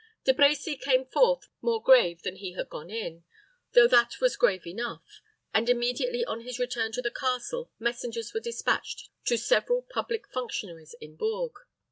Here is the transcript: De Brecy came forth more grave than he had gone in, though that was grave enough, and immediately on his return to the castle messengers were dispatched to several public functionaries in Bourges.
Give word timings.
De 0.23 0.33
Brecy 0.33 0.81
came 0.81 1.05
forth 1.05 1.47
more 1.61 1.79
grave 1.79 2.23
than 2.23 2.37
he 2.37 2.53
had 2.53 2.69
gone 2.69 2.89
in, 2.89 3.23
though 3.73 3.87
that 3.87 4.19
was 4.19 4.35
grave 4.35 4.65
enough, 4.65 5.21
and 5.53 5.69
immediately 5.69 6.25
on 6.25 6.41
his 6.41 6.57
return 6.57 6.91
to 6.91 7.03
the 7.03 7.11
castle 7.11 7.69
messengers 7.77 8.33
were 8.33 8.39
dispatched 8.39 9.11
to 9.25 9.37
several 9.37 9.83
public 9.83 10.27
functionaries 10.27 10.95
in 10.99 11.15
Bourges. 11.15 11.61